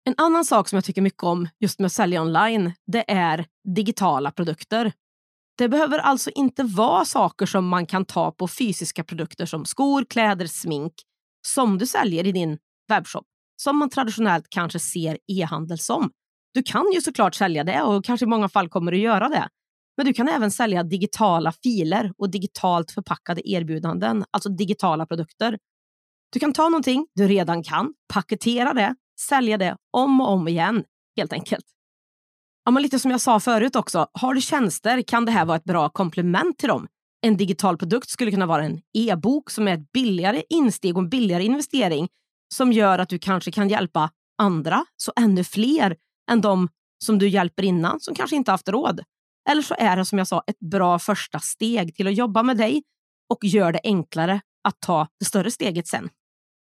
En 0.05 0.15
annan 0.17 0.45
sak 0.45 0.69
som 0.69 0.77
jag 0.77 0.85
tycker 0.85 1.03
mycket 1.03 1.23
om 1.23 1.49
just 1.61 1.79
med 1.79 1.87
att 1.87 1.93
sälja 1.93 2.23
online, 2.23 2.73
det 2.87 3.11
är 3.11 3.47
digitala 3.75 4.31
produkter. 4.31 4.93
Det 5.59 5.69
behöver 5.69 5.99
alltså 5.99 6.31
inte 6.31 6.63
vara 6.63 7.05
saker 7.05 7.47
som 7.47 7.69
man 7.69 7.87
kan 7.87 8.05
ta 8.05 8.33
på 8.33 8.49
fysiska 8.49 9.05
produkter 9.05 9.47
som 9.47 9.65
skor, 9.65 10.05
kläder, 10.05 10.47
smink 10.47 10.93
som 11.47 11.79
du 11.79 11.87
säljer 11.87 12.27
i 12.27 12.33
din 12.33 12.59
webbshop, 12.89 13.27
som 13.57 13.77
man 13.77 13.91
traditionellt 13.91 14.47
kanske 14.49 14.79
ser 14.79 15.19
e-handel 15.27 15.79
som. 15.79 16.11
Du 16.55 16.63
kan 16.63 16.93
ju 16.95 17.01
såklart 17.01 17.35
sälja 17.35 17.65
det 17.65 17.83
och 17.83 18.05
kanske 18.05 18.25
i 18.25 18.29
många 18.29 18.49
fall 18.49 18.69
kommer 18.69 18.93
du 18.93 18.99
göra 18.99 19.29
det. 19.29 19.49
Men 19.97 20.07
du 20.07 20.13
kan 20.13 20.29
även 20.29 20.51
sälja 20.51 20.83
digitala 20.83 21.53
filer 21.63 22.13
och 22.19 22.31
digitalt 22.31 22.91
förpackade 22.91 23.51
erbjudanden, 23.51 24.25
alltså 24.31 24.49
digitala 24.49 25.07
produkter. 25.07 25.59
Du 26.33 26.41
kan 26.41 26.53
ta 26.53 26.69
någonting 26.69 27.07
du 27.15 27.29
redan 27.29 27.63
kan, 27.63 27.95
paketera 28.13 28.75
det 28.75 28.95
sälja 29.21 29.59
det 29.59 29.77
om 29.91 30.21
och 30.21 30.29
om 30.29 30.49
igen, 30.49 30.85
helt 31.17 31.33
enkelt. 31.33 31.65
Ja, 32.65 32.71
men 32.71 32.83
lite 32.83 32.99
som 32.99 33.11
jag 33.11 33.21
sa 33.21 33.41
förut 33.41 33.77
också, 33.77 34.07
har 34.13 34.35
du 34.35 34.41
tjänster 34.41 35.03
kan 35.03 35.25
det 35.25 35.33
här 35.33 35.45
vara 35.45 35.57
ett 35.57 35.65
bra 35.65 35.89
komplement 35.89 36.59
till 36.59 36.69
dem. 36.69 36.89
En 37.27 37.37
digital 37.37 37.79
produkt 37.79 38.11
skulle 38.11 38.31
kunna 38.31 38.47
vara 38.47 38.65
en 38.65 38.81
e-bok 38.95 39.51
som 39.51 39.69
är 39.69 39.75
ett 39.75 39.93
billigare 39.93 40.43
insteg 40.49 40.97
och 40.97 41.03
en 41.03 41.09
billigare 41.09 41.45
investering 41.45 42.09
som 42.55 42.73
gör 42.73 42.99
att 42.99 43.09
du 43.09 43.19
kanske 43.19 43.53
kan 43.53 43.69
hjälpa 43.69 44.11
andra, 44.39 44.85
så 44.97 45.13
ännu 45.17 45.45
fler 45.45 45.97
än 46.31 46.41
de 46.41 46.69
som 47.05 47.19
du 47.19 47.29
hjälper 47.29 47.63
innan 47.63 48.01
som 48.01 48.15
kanske 48.15 48.37
inte 48.37 48.51
haft 48.51 48.69
råd. 48.69 49.01
Eller 49.51 49.63
så 49.63 49.75
är 49.79 49.97
det 49.97 50.05
som 50.05 50.19
jag 50.19 50.29
sa 50.29 50.45
ett 50.47 50.59
bra 50.59 50.99
första 50.99 51.39
steg 51.39 51.95
till 51.95 52.07
att 52.07 52.15
jobba 52.17 52.43
med 52.43 52.57
dig 52.57 52.83
och 53.29 53.45
gör 53.45 53.73
det 53.73 53.81
enklare 53.85 54.41
att 54.69 54.81
ta 54.81 55.09
det 55.19 55.25
större 55.25 55.51
steget 55.51 55.89
sen. 55.89 56.09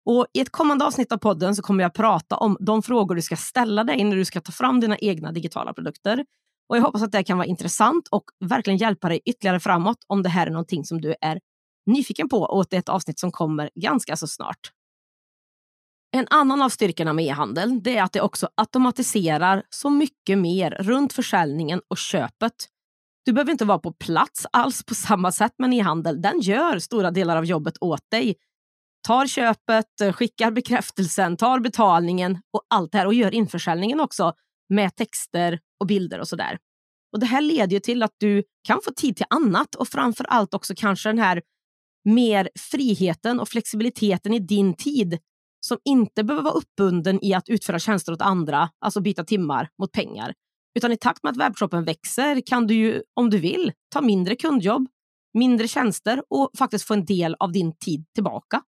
Och 0.06 0.26
I 0.32 0.40
ett 0.40 0.50
kommande 0.50 0.84
avsnitt 0.84 1.12
av 1.12 1.16
podden 1.16 1.56
så 1.56 1.62
kommer 1.62 1.84
jag 1.84 1.94
prata 1.94 2.36
om 2.36 2.56
de 2.60 2.82
frågor 2.82 3.14
du 3.14 3.22
ska 3.22 3.36
ställa 3.36 3.84
dig 3.84 4.04
när 4.04 4.16
du 4.16 4.24
ska 4.24 4.40
ta 4.40 4.52
fram 4.52 4.80
dina 4.80 4.98
egna 4.98 5.32
digitala 5.32 5.72
produkter. 5.72 6.24
Och 6.68 6.76
Jag 6.76 6.82
hoppas 6.82 7.02
att 7.02 7.12
det 7.12 7.24
kan 7.24 7.38
vara 7.38 7.46
intressant 7.46 8.08
och 8.10 8.24
verkligen 8.44 8.76
hjälpa 8.76 9.08
dig 9.08 9.20
ytterligare 9.24 9.60
framåt 9.60 9.98
om 10.06 10.22
det 10.22 10.28
här 10.28 10.46
är 10.46 10.50
någonting 10.50 10.84
som 10.84 11.00
du 11.00 11.14
är 11.20 11.40
nyfiken 11.86 12.28
på 12.28 12.38
och 12.38 12.60
att 12.60 12.70
det 12.70 12.76
är 12.76 12.78
ett 12.78 12.88
avsnitt 12.88 13.18
som 13.18 13.32
kommer 13.32 13.70
ganska 13.74 14.16
så 14.16 14.26
snart. 14.26 14.72
En 16.16 16.26
annan 16.30 16.62
av 16.62 16.68
styrkorna 16.68 17.12
med 17.12 17.24
e-handel 17.24 17.88
är 17.88 18.02
att 18.02 18.12
det 18.12 18.20
också 18.20 18.48
automatiserar 18.54 19.62
så 19.70 19.90
mycket 19.90 20.38
mer 20.38 20.70
runt 20.70 21.12
försäljningen 21.12 21.80
och 21.88 21.98
köpet. 21.98 22.52
Du 23.24 23.32
behöver 23.32 23.52
inte 23.52 23.64
vara 23.64 23.78
på 23.78 23.92
plats 23.92 24.46
alls 24.52 24.84
på 24.84 24.94
samma 24.94 25.32
sätt 25.32 25.52
med 25.58 25.74
e-handel. 25.74 26.22
Den 26.22 26.40
gör 26.40 26.78
stora 26.78 27.10
delar 27.10 27.36
av 27.36 27.44
jobbet 27.44 27.74
åt 27.80 28.10
dig 28.10 28.36
tar 29.06 29.26
köpet, 29.26 30.00
eh, 30.00 30.12
skickar 30.12 30.50
bekräftelsen, 30.50 31.36
tar 31.36 31.60
betalningen 31.60 32.38
och 32.52 32.62
allt 32.70 32.92
det 32.92 32.98
här 32.98 33.06
och 33.06 33.14
gör 33.14 33.34
införsäljningen 33.34 34.00
också 34.00 34.32
med 34.68 34.96
texter 34.96 35.60
och 35.80 35.86
bilder 35.86 36.20
och 36.20 36.28
sådär. 36.28 36.58
Och 37.12 37.20
Det 37.20 37.26
här 37.26 37.40
leder 37.40 37.72
ju 37.72 37.80
till 37.80 38.02
att 38.02 38.14
du 38.18 38.42
kan 38.68 38.80
få 38.84 38.90
tid 38.90 39.16
till 39.16 39.26
annat 39.30 39.74
och 39.74 39.88
framför 39.88 40.24
allt 40.24 40.54
också 40.54 40.74
kanske 40.76 41.08
den 41.08 41.18
här 41.18 41.42
mer 42.04 42.48
friheten 42.70 43.40
och 43.40 43.48
flexibiliteten 43.48 44.34
i 44.34 44.38
din 44.38 44.74
tid 44.74 45.18
som 45.66 45.78
inte 45.84 46.24
behöver 46.24 46.44
vara 46.44 46.54
uppbunden 46.54 47.24
i 47.24 47.34
att 47.34 47.48
utföra 47.48 47.78
tjänster 47.78 48.12
åt 48.12 48.22
andra, 48.22 48.70
alltså 48.78 49.00
byta 49.00 49.24
timmar 49.24 49.68
mot 49.78 49.92
pengar. 49.92 50.34
Utan 50.78 50.92
i 50.92 50.96
takt 50.96 51.22
med 51.22 51.30
att 51.30 51.36
webbshoppen 51.36 51.84
växer 51.84 52.42
kan 52.46 52.66
du 52.66 52.74
ju, 52.74 53.02
om 53.14 53.30
du 53.30 53.38
vill, 53.38 53.72
ta 53.92 54.00
mindre 54.00 54.36
kundjobb, 54.36 54.88
mindre 55.34 55.68
tjänster 55.68 56.22
och 56.30 56.50
faktiskt 56.58 56.86
få 56.86 56.94
en 56.94 57.04
del 57.04 57.36
av 57.38 57.52
din 57.52 57.76
tid 57.76 58.04
tillbaka. 58.14 58.62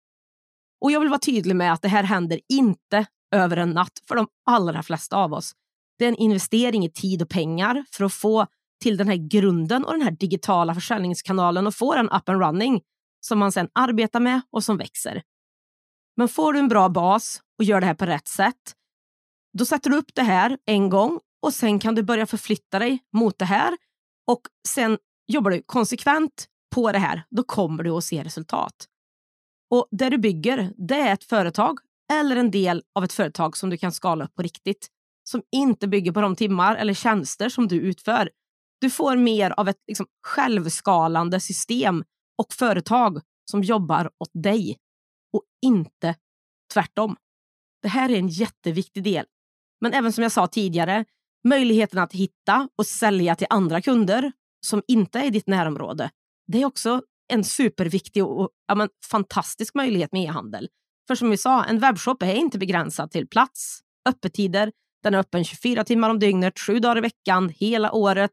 Och 0.85 0.91
jag 0.91 0.99
vill 0.99 1.09
vara 1.09 1.19
tydlig 1.19 1.55
med 1.55 1.73
att 1.73 1.81
det 1.81 1.87
här 1.87 2.03
händer 2.03 2.39
inte 2.49 3.05
över 3.35 3.57
en 3.57 3.69
natt 3.69 3.99
för 4.07 4.15
de 4.15 4.27
allra 4.45 4.83
flesta 4.83 5.17
av 5.17 5.33
oss. 5.33 5.51
Det 5.97 6.05
är 6.05 6.09
en 6.09 6.15
investering 6.15 6.85
i 6.85 6.91
tid 6.91 7.21
och 7.21 7.29
pengar 7.29 7.85
för 7.91 8.05
att 8.05 8.13
få 8.13 8.47
till 8.83 8.97
den 8.97 9.07
här 9.07 9.29
grunden 9.29 9.85
och 9.85 9.91
den 9.91 10.01
här 10.01 10.11
digitala 10.11 10.75
försäljningskanalen 10.75 11.67
och 11.67 11.75
få 11.75 11.95
den 11.95 12.09
up 12.09 12.29
and 12.29 12.41
running 12.41 12.81
som 13.21 13.39
man 13.39 13.51
sedan 13.51 13.69
arbetar 13.73 14.19
med 14.19 14.41
och 14.51 14.63
som 14.63 14.77
växer. 14.77 15.23
Men 16.17 16.27
får 16.27 16.53
du 16.53 16.59
en 16.59 16.67
bra 16.67 16.89
bas 16.89 17.41
och 17.59 17.63
gör 17.63 17.81
det 17.81 17.87
här 17.87 17.95
på 17.95 18.05
rätt 18.05 18.27
sätt, 18.27 18.73
då 19.57 19.65
sätter 19.65 19.89
du 19.89 19.97
upp 19.97 20.11
det 20.15 20.23
här 20.23 20.57
en 20.65 20.89
gång 20.89 21.19
och 21.41 21.53
sen 21.53 21.79
kan 21.79 21.95
du 21.95 22.03
börja 22.03 22.25
förflytta 22.25 22.79
dig 22.79 22.99
mot 23.13 23.39
det 23.39 23.45
här 23.45 23.77
och 24.27 24.41
sen 24.67 24.97
jobbar 25.27 25.51
du 25.51 25.63
konsekvent 25.65 26.47
på 26.75 26.91
det 26.91 26.99
här. 26.99 27.23
Då 27.29 27.43
kommer 27.43 27.83
du 27.83 27.91
att 27.91 28.03
se 28.03 28.23
resultat. 28.23 28.87
Och 29.75 29.87
det 29.91 30.09
du 30.09 30.17
bygger, 30.17 30.73
det 30.77 30.95
är 30.95 31.13
ett 31.13 31.23
företag 31.23 31.79
eller 32.13 32.35
en 32.35 32.51
del 32.51 32.83
av 32.95 33.03
ett 33.03 33.13
företag 33.13 33.57
som 33.57 33.69
du 33.69 33.77
kan 33.77 33.91
skala 33.91 34.25
upp 34.25 34.35
på 34.35 34.41
riktigt. 34.41 34.87
Som 35.29 35.41
inte 35.51 35.87
bygger 35.87 36.11
på 36.11 36.21
de 36.21 36.35
timmar 36.35 36.75
eller 36.75 36.93
tjänster 36.93 37.49
som 37.49 37.67
du 37.67 37.75
utför. 37.75 38.29
Du 38.81 38.89
får 38.89 39.17
mer 39.17 39.51
av 39.51 39.69
ett 39.69 39.77
liksom, 39.87 40.05
självskalande 40.27 41.39
system 41.39 42.03
och 42.37 42.53
företag 42.53 43.21
som 43.51 43.63
jobbar 43.63 44.09
åt 44.17 44.31
dig 44.33 44.77
och 45.33 45.43
inte 45.65 46.15
tvärtom. 46.73 47.15
Det 47.81 47.87
här 47.87 48.09
är 48.09 48.15
en 48.15 48.27
jätteviktig 48.27 49.03
del. 49.03 49.25
Men 49.81 49.93
även 49.93 50.13
som 50.13 50.21
jag 50.21 50.31
sa 50.31 50.47
tidigare, 50.47 51.05
möjligheten 51.47 51.99
att 51.99 52.13
hitta 52.13 52.69
och 52.75 52.85
sälja 52.85 53.35
till 53.35 53.47
andra 53.49 53.81
kunder 53.81 54.31
som 54.65 54.83
inte 54.87 55.19
är 55.19 55.23
i 55.23 55.29
ditt 55.29 55.47
närområde. 55.47 56.09
Det 56.47 56.61
är 56.61 56.65
också 56.65 57.01
en 57.27 57.43
superviktig 57.43 58.25
och 58.25 58.49
ja, 58.67 58.75
men, 58.75 58.89
fantastisk 59.09 59.75
möjlighet 59.75 60.11
med 60.11 60.23
e-handel. 60.23 60.69
För 61.07 61.15
som 61.15 61.29
vi 61.29 61.37
sa, 61.37 61.65
en 61.65 61.79
webbshop 61.79 62.23
är 62.23 62.33
inte 62.33 62.57
begränsad 62.57 63.11
till 63.11 63.27
plats, 63.27 63.79
öppettider. 64.09 64.71
Den 65.03 65.13
är 65.13 65.17
öppen 65.17 65.43
24 65.43 65.83
timmar 65.83 66.09
om 66.09 66.19
dygnet, 66.19 66.59
sju 66.59 66.79
dagar 66.79 66.97
i 66.97 67.01
veckan, 67.01 67.49
hela 67.49 67.91
året. 67.91 68.31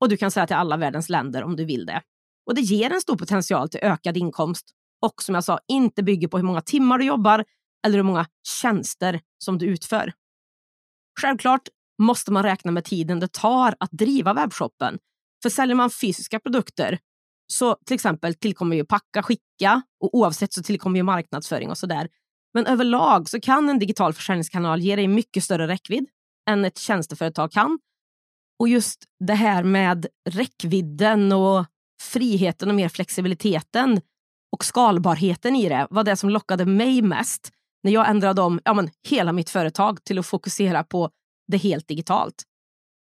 Och 0.00 0.08
du 0.08 0.16
kan 0.16 0.30
säga 0.30 0.46
till 0.46 0.56
alla 0.56 0.76
världens 0.76 1.08
länder 1.08 1.44
om 1.44 1.56
du 1.56 1.64
vill 1.64 1.86
det. 1.86 2.02
Och 2.46 2.54
det 2.54 2.60
ger 2.60 2.92
en 2.92 3.00
stor 3.00 3.16
potential 3.16 3.68
till 3.68 3.80
ökad 3.82 4.16
inkomst 4.16 4.70
och 5.02 5.22
som 5.22 5.34
jag 5.34 5.44
sa, 5.44 5.58
inte 5.68 6.02
bygger 6.02 6.28
på 6.28 6.36
hur 6.36 6.44
många 6.44 6.60
timmar 6.60 6.98
du 6.98 7.04
jobbar 7.04 7.44
eller 7.86 7.96
hur 7.96 8.02
många 8.02 8.26
tjänster 8.48 9.20
som 9.38 9.58
du 9.58 9.66
utför. 9.66 10.12
Självklart 11.20 11.68
måste 12.02 12.32
man 12.32 12.42
räkna 12.42 12.72
med 12.72 12.84
tiden 12.84 13.20
det 13.20 13.32
tar 13.32 13.74
att 13.80 13.90
driva 13.90 14.34
webbshoppen. 14.34 14.98
För 15.42 15.50
säljer 15.50 15.74
man 15.74 15.90
fysiska 15.90 16.40
produkter 16.40 16.98
så 17.52 17.76
till 17.86 17.94
exempel 17.94 18.34
tillkommer 18.34 18.76
ju 18.76 18.84
packa, 18.84 19.22
skicka 19.22 19.82
och 20.00 20.14
oavsett 20.14 20.52
så 20.52 20.62
tillkommer 20.62 20.96
ju 20.96 21.02
marknadsföring 21.02 21.70
och 21.70 21.78
sådär. 21.78 22.08
Men 22.54 22.66
överlag 22.66 23.28
så 23.28 23.40
kan 23.40 23.68
en 23.68 23.78
digital 23.78 24.12
försäljningskanal 24.12 24.80
ge 24.80 24.96
dig 24.96 25.08
mycket 25.08 25.44
större 25.44 25.68
räckvidd 25.68 26.06
än 26.50 26.64
ett 26.64 26.78
tjänsteföretag 26.78 27.52
kan. 27.52 27.78
Och 28.58 28.68
just 28.68 29.04
det 29.26 29.34
här 29.34 29.64
med 29.64 30.06
räckvidden 30.30 31.32
och 31.32 31.66
friheten 32.02 32.68
och 32.68 32.74
mer 32.74 32.88
flexibiliteten 32.88 34.00
och 34.52 34.64
skalbarheten 34.64 35.56
i 35.56 35.68
det 35.68 35.86
var 35.90 36.04
det 36.04 36.16
som 36.16 36.30
lockade 36.30 36.66
mig 36.66 37.02
mest 37.02 37.50
när 37.82 37.92
jag 37.92 38.10
ändrade 38.10 38.42
om 38.42 38.60
ja, 38.64 38.74
men, 38.74 38.90
hela 39.08 39.32
mitt 39.32 39.50
företag 39.50 40.04
till 40.04 40.18
att 40.18 40.26
fokusera 40.26 40.84
på 40.84 41.10
det 41.48 41.56
helt 41.56 41.88
digitalt. 41.88 42.42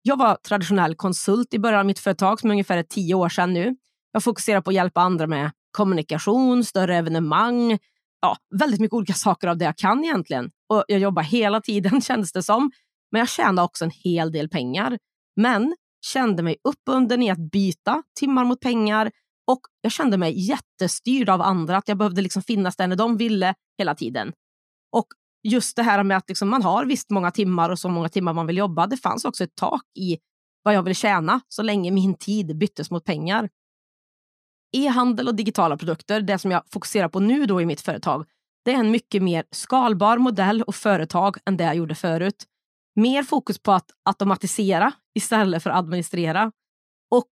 Jag 0.02 0.18
var 0.18 0.36
traditionell 0.36 0.96
konsult 0.96 1.54
i 1.54 1.60
början 1.60 1.80
av 1.80 1.86
mitt 1.86 2.00
företag 2.00 2.40
som 2.40 2.52
ungefär 2.52 2.78
är 2.78 2.84
tio 2.84 3.16
år 3.16 3.30
sedan 3.30 3.54
nu. 3.54 3.76
Jag 4.12 4.24
fokuserar 4.24 4.62
på 4.62 4.70
att 4.70 4.76
hjälpa 4.76 5.02
andra 5.02 5.28
med 5.28 5.52
kommunikation, 5.72 6.64
större 6.64 6.98
evenemang, 6.98 7.80
ja, 8.22 8.38
väldigt 8.60 8.80
mycket 8.80 8.94
olika 8.94 9.14
saker 9.14 9.48
av 9.48 9.58
det 9.58 9.66
jag 9.66 9.78
kan 9.78 10.04
egentligen. 10.04 10.52
Och 10.70 10.84
jag 10.88 11.00
jobbar 11.00 11.24
hela 11.24 11.62
tiden 11.62 12.02
kändes 12.08 12.32
det 12.32 12.44
som. 12.44 12.72
Men 13.12 13.20
jag 13.20 13.30
tjänar 13.30 13.64
också 13.64 13.86
en 13.86 13.92
hel 14.04 14.32
del 14.32 14.50
pengar. 14.50 14.98
Men 15.36 15.76
kände 16.06 16.44
mig 16.44 16.56
uppbunden 16.64 17.24
i 17.24 17.32
att 17.32 17.52
byta 17.52 18.04
timmar 18.20 18.46
mot 18.46 18.60
pengar 18.60 19.12
och 19.48 19.62
jag 19.82 19.92
kände 19.92 20.18
mig 20.18 20.48
jättestyrd 20.48 21.30
av 21.30 21.42
andra, 21.42 21.78
att 21.78 21.88
jag 21.88 21.98
behövde 21.98 22.22
liksom 22.22 22.42
finnas 22.42 22.76
där 22.76 22.88
när 22.88 22.96
de 22.96 23.18
ville 23.18 23.54
hela 23.78 23.96
tiden. 23.96 24.34
Och 24.92 25.08
just 25.44 25.76
det 25.76 25.84
här 25.84 26.04
med 26.04 26.18
att 26.18 26.30
liksom 26.30 26.50
man 26.50 26.64
har 26.64 26.86
visst 26.86 27.10
många 27.10 27.32
timmar 27.32 27.70
och 27.70 27.80
så 27.80 27.90
många 27.90 28.10
timmar 28.10 28.34
man 28.34 28.48
vill 28.48 28.58
jobba. 28.58 28.88
Det 28.88 28.98
fanns 28.98 29.26
också 29.26 29.44
ett 29.44 29.56
tak 29.56 29.84
i 30.00 30.18
vad 30.64 30.74
jag 30.74 30.84
vill 30.84 30.96
tjäna 30.96 31.42
så 31.48 31.62
länge 31.62 31.92
min 31.92 32.16
tid 32.16 32.58
byttes 32.58 32.92
mot 32.92 33.06
pengar. 33.06 33.50
E-handel 34.72 35.28
och 35.28 35.36
digitala 35.36 35.78
produkter, 35.78 36.22
det 36.22 36.40
som 36.40 36.52
jag 36.52 36.64
fokuserar 36.74 37.10
på 37.10 37.20
nu 37.20 37.46
då 37.46 37.62
i 37.62 37.66
mitt 37.66 37.82
företag, 37.82 38.26
det 38.66 38.72
är 38.72 38.76
en 38.76 38.92
mycket 38.92 39.24
mer 39.24 39.44
skalbar 39.52 40.18
modell 40.18 40.62
och 40.62 40.76
företag 40.76 41.38
än 41.46 41.58
det 41.58 41.64
jag 41.64 41.76
gjorde 41.76 41.96
förut. 41.96 42.46
Mer 42.96 43.24
fokus 43.24 43.60
på 43.60 43.72
att 43.72 43.92
automatisera 44.06 44.92
istället 45.16 45.64
för 45.64 45.70
att 45.70 45.78
administrera. 45.78 46.52
Och 47.12 47.28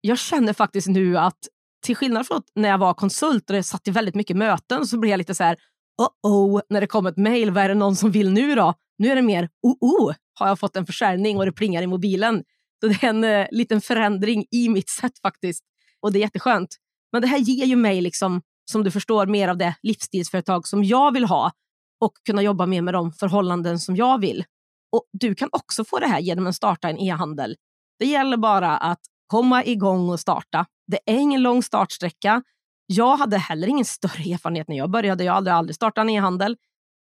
jag 0.00 0.18
känner 0.18 0.52
faktiskt 0.52 0.88
nu 0.88 1.18
att 1.18 1.38
till 1.84 1.96
skillnad 1.96 2.26
från 2.26 2.42
när 2.54 2.68
jag 2.68 2.78
var 2.78 2.94
konsult 2.94 3.50
och 3.50 3.56
det 3.56 3.62
satt 3.62 3.88
i 3.88 3.90
väldigt 3.90 4.14
mycket 4.14 4.36
möten 4.36 4.86
så 4.86 4.98
blev 4.98 5.10
jag 5.10 5.18
lite 5.18 5.34
så 5.34 5.44
här, 5.44 5.56
oh 6.02 6.32
oh, 6.32 6.60
när 6.68 6.80
det 6.80 6.86
kom 6.86 7.06
ett 7.06 7.16
mejl, 7.16 7.50
vad 7.50 7.64
är 7.64 7.68
det 7.68 7.74
någon 7.74 7.96
som 7.96 8.10
vill 8.10 8.32
nu 8.32 8.54
då? 8.54 8.74
Nu 8.98 9.08
är 9.08 9.14
det 9.14 9.22
mer, 9.22 9.48
oh 9.62 9.76
oh, 9.80 10.14
har 10.34 10.48
jag 10.48 10.58
fått 10.58 10.76
en 10.76 10.86
försäljning 10.86 11.36
och 11.36 11.46
det 11.46 11.52
plingar 11.52 11.82
i 11.82 11.86
mobilen. 11.86 12.44
Så 12.80 12.88
det 12.88 13.02
är 13.02 13.08
en 13.08 13.24
eh, 13.24 13.46
liten 13.50 13.80
förändring 13.80 14.46
i 14.50 14.68
mitt 14.68 14.88
sätt 14.88 15.18
faktiskt. 15.22 15.64
Och 16.06 16.12
det 16.12 16.18
är 16.18 16.20
jätteskönt. 16.20 16.76
Men 17.12 17.22
det 17.22 17.28
här 17.28 17.38
ger 17.38 17.66
ju 17.66 17.76
mig, 17.76 18.00
liksom, 18.00 18.42
som 18.70 18.84
du 18.84 18.90
förstår, 18.90 19.26
mer 19.26 19.48
av 19.48 19.56
det 19.58 19.74
livsstilsföretag 19.82 20.68
som 20.68 20.84
jag 20.84 21.12
vill 21.12 21.24
ha 21.24 21.52
och 22.00 22.12
kunna 22.26 22.42
jobba 22.42 22.66
mer 22.66 22.82
med 22.82 22.94
de 22.94 23.12
förhållanden 23.12 23.78
som 23.78 23.96
jag 23.96 24.20
vill. 24.20 24.44
Och 24.92 25.04
Du 25.12 25.34
kan 25.34 25.48
också 25.52 25.84
få 25.84 25.98
det 25.98 26.06
här 26.06 26.20
genom 26.20 26.46
att 26.46 26.56
starta 26.56 26.90
en 26.90 26.98
e-handel. 26.98 27.56
Det 27.98 28.06
gäller 28.06 28.36
bara 28.36 28.76
att 28.76 29.00
komma 29.26 29.64
igång 29.64 30.10
och 30.10 30.20
starta. 30.20 30.66
Det 30.86 30.98
är 31.06 31.18
ingen 31.18 31.42
lång 31.42 31.62
startsträcka. 31.62 32.42
Jag 32.86 33.16
hade 33.16 33.38
heller 33.38 33.68
ingen 33.68 33.84
större 33.84 34.32
erfarenhet 34.32 34.68
när 34.68 34.76
jag 34.76 34.90
började. 34.90 35.24
Jag 35.24 35.32
hade 35.32 35.52
aldrig 35.52 35.74
startat 35.74 36.02
en 36.02 36.10
e-handel. 36.10 36.56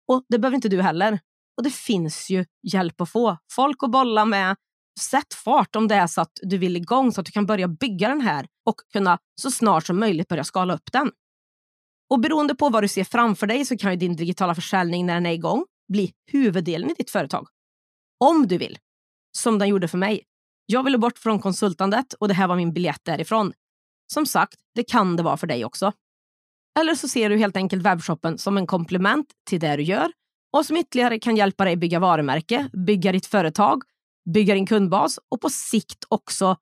Och 0.09 0.25
det 0.28 0.38
behöver 0.38 0.55
inte 0.55 0.69
du 0.69 0.83
heller. 0.83 1.21
Och 1.57 1.62
det 1.62 1.75
finns 1.75 2.31
ju 2.31 2.45
hjälp 2.73 3.00
att 3.00 3.11
få. 3.11 3.38
Folk 3.52 3.83
att 3.83 3.90
bolla 3.90 4.25
med. 4.25 4.57
Sätt 4.99 5.35
fart 5.35 5.76
om 5.76 5.88
det 5.88 5.95
är 5.95 6.07
så 6.07 6.21
att 6.21 6.33
du 6.43 6.59
vill 6.59 6.76
igång 6.76 7.12
så 7.12 7.21
att 7.21 7.26
du 7.26 7.33
kan 7.33 7.47
börja 7.47 7.69
bygga 7.69 8.09
den 8.09 8.21
här 8.21 8.47
och 8.67 8.76
kunna 8.93 9.19
så 9.40 9.50
snart 9.50 9.87
som 9.87 9.99
möjligt 9.99 10.28
börja 10.28 10.45
skala 10.45 10.75
upp 10.75 10.93
den. 10.93 11.11
Och 12.11 12.21
beroende 12.21 12.55
på 12.55 12.69
vad 12.69 12.85
du 12.85 12.88
ser 12.88 13.05
framför 13.05 13.47
dig 13.47 13.64
så 13.64 13.76
kan 13.76 13.90
ju 13.90 13.97
din 13.97 14.17
digitala 14.17 14.55
försäljning 14.55 15.07
när 15.07 15.14
den 15.14 15.26
är 15.26 15.33
igång 15.33 15.64
bli 15.88 16.12
huvuddelen 16.26 16.90
i 16.90 16.95
ditt 16.95 17.11
företag. 17.11 17.49
Om 18.25 18.47
du 18.47 18.59
vill. 18.59 18.78
Som 19.37 19.59
den 19.59 19.69
gjorde 19.69 19.88
för 19.88 19.99
mig. 19.99 20.25
Jag 20.67 20.85
ville 20.85 20.99
bort 20.99 21.19
från 21.19 21.38
konsultandet 21.38 22.12
och 22.12 22.28
det 22.28 22.35
här 22.35 22.49
var 22.49 22.57
min 22.57 22.73
biljett 22.73 23.05
därifrån. 23.05 23.52
Som 24.12 24.26
sagt, 24.26 24.55
det 24.75 24.85
kan 24.85 25.17
det 25.17 25.23
vara 25.23 25.37
för 25.37 25.47
dig 25.47 25.64
också. 25.64 25.93
Eller 26.78 26.95
så 26.95 27.09
ser 27.09 27.31
du 27.31 27.37
helt 27.37 27.57
enkelt 27.57 27.83
webbshoppen 27.83 28.38
som 28.38 28.57
en 28.57 28.67
komplement 28.67 29.26
till 29.49 29.61
det 29.61 29.76
du 29.76 29.83
gör 29.83 30.12
och 30.52 30.67
som 30.67 30.76
ytterligare 30.76 31.19
kan 31.19 31.37
hjälpa 31.37 31.64
dig 31.64 31.76
bygga 31.76 31.99
varumärke, 31.99 32.71
bygga 32.87 33.12
ditt 33.12 33.26
företag, 33.26 33.83
bygga 34.32 34.54
din 34.54 34.66
kundbas 34.66 35.18
och 35.28 35.40
på 35.40 35.50
sikt 35.50 36.04
också 36.08 36.56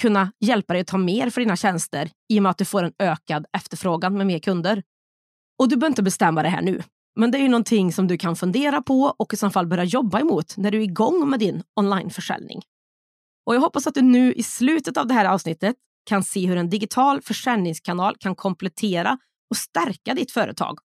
kunna 0.00 0.32
hjälpa 0.40 0.72
dig 0.72 0.80
att 0.80 0.86
ta 0.86 0.98
mer 0.98 1.30
för 1.30 1.40
dina 1.40 1.56
tjänster 1.56 2.10
i 2.28 2.38
och 2.38 2.42
med 2.42 2.50
att 2.50 2.58
du 2.58 2.64
får 2.64 2.82
en 2.82 2.92
ökad 2.98 3.46
efterfrågan 3.52 4.16
med 4.16 4.26
mer 4.26 4.38
kunder. 4.38 4.82
Och 5.58 5.68
du 5.68 5.76
behöver 5.76 5.92
inte 5.92 6.02
bestämma 6.02 6.42
det 6.42 6.48
här 6.48 6.62
nu, 6.62 6.82
men 7.16 7.30
det 7.30 7.38
är 7.38 7.42
ju 7.42 7.48
någonting 7.48 7.92
som 7.92 8.06
du 8.06 8.18
kan 8.18 8.36
fundera 8.36 8.82
på 8.82 9.14
och 9.18 9.34
i 9.34 9.36
så 9.36 9.50
fall 9.50 9.66
börja 9.66 9.84
jobba 9.84 10.20
emot 10.20 10.56
när 10.56 10.70
du 10.70 10.78
är 10.78 10.82
igång 10.82 11.30
med 11.30 11.40
din 11.40 11.62
onlineförsäljning. 11.80 12.62
Och 13.46 13.54
jag 13.54 13.60
hoppas 13.60 13.86
att 13.86 13.94
du 13.94 14.02
nu 14.02 14.32
i 14.32 14.42
slutet 14.42 14.96
av 14.96 15.06
det 15.06 15.14
här 15.14 15.24
avsnittet 15.24 15.76
kan 16.06 16.22
se 16.22 16.46
hur 16.46 16.56
en 16.56 16.70
digital 16.70 17.22
försäljningskanal 17.22 18.16
kan 18.18 18.34
komplettera 18.34 19.18
och 19.50 19.56
stärka 19.56 20.14
ditt 20.14 20.32
företag 20.32 20.78